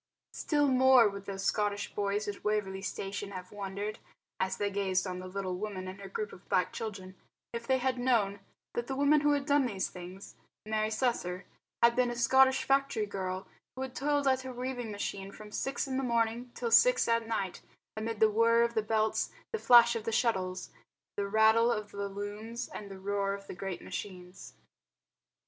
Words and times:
Still 0.33 0.67
more 0.69 1.07
would 1.07 1.25
those 1.25 1.43
Scottish 1.43 1.93
boys 1.93 2.27
at 2.27 2.43
Waverley 2.43 2.81
Station 2.81 3.29
have 3.33 3.51
wondered, 3.51 3.99
as 4.39 4.57
they 4.57 4.71
gazed 4.71 5.05
on 5.05 5.19
the 5.19 5.27
little 5.27 5.57
woman 5.59 5.87
and 5.87 6.01
her 6.01 6.09
group 6.09 6.33
of 6.33 6.49
black 6.49 6.73
children, 6.73 7.13
if 7.53 7.67
they 7.67 7.77
had 7.77 7.99
known 7.99 8.39
that 8.73 8.87
the 8.87 8.95
woman 8.95 9.21
who 9.21 9.33
had 9.33 9.45
done 9.45 9.67
these 9.67 9.89
things, 9.91 10.33
Mary 10.65 10.89
Slessor, 10.89 11.45
had 11.83 11.95
been 11.95 12.09
a 12.09 12.15
Scottish 12.15 12.63
factory 12.63 13.05
girl, 13.05 13.45
who 13.75 13.83
had 13.83 13.93
toiled 13.95 14.27
at 14.27 14.41
her 14.41 14.51
weaving 14.51 14.89
machine 14.91 15.31
from 15.31 15.51
six 15.51 15.87
in 15.87 15.97
the 15.97 16.03
morning 16.03 16.51
till 16.55 16.71
six 16.71 17.07
at 17.07 17.27
night 17.27 17.61
amid 17.95 18.19
the 18.19 18.31
whirr 18.31 18.63
of 18.63 18.73
the 18.73 18.81
belts, 18.81 19.29
the 19.53 19.59
flash 19.59 19.95
of 19.95 20.05
the 20.05 20.11
shuttles, 20.11 20.71
the 21.15 21.27
rattle 21.27 21.71
of 21.71 21.91
the 21.91 22.09
looms, 22.09 22.67
and 22.69 22.89
the 22.89 22.97
roar 22.97 23.35
of 23.35 23.45
the 23.45 23.53
great 23.53 23.83
machines. 23.83 24.55